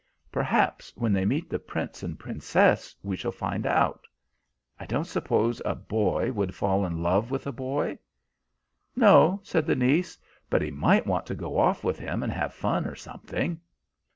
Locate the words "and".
2.01-2.17, 12.23-12.31